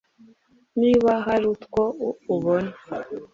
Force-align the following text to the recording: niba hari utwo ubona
niba 0.79 1.11
hari 1.25 1.45
utwo 1.53 1.81
ubona 2.35 2.71